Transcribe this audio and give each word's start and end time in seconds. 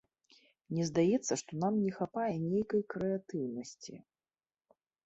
Мне 0.69 0.87
здаецца, 0.91 1.33
што 1.43 1.51
нам 1.65 1.77
не 1.85 1.91
хапае 1.99 2.33
нейкай 2.49 2.81
крэатыўнасці. 2.95 3.93